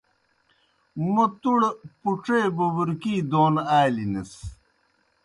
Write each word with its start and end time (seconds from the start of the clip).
موْ 1.13 1.23
تُوْڑ 1.41 1.59
پُڇے 2.01 2.39
بُبُرکی 2.55 3.15
دون 3.31 3.55
آلیْ 3.79 4.05
نِس۔ 4.11 4.31